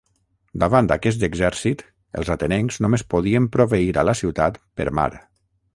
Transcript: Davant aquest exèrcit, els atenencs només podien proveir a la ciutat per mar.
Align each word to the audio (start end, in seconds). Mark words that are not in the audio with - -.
Davant 0.61 0.87
aquest 0.95 1.25
exèrcit, 1.27 1.83
els 2.21 2.33
atenencs 2.37 2.81
només 2.87 3.07
podien 3.15 3.49
proveir 3.59 3.95
a 4.05 4.09
la 4.13 4.19
ciutat 4.23 4.63
per 4.81 4.93
mar. 5.01 5.11